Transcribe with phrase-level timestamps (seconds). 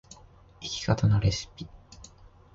[0.61, 1.67] 生き方のレシピ